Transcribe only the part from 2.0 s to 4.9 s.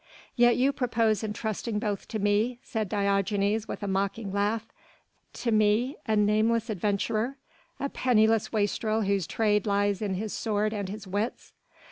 to me," said Diogenes with a mocking laugh,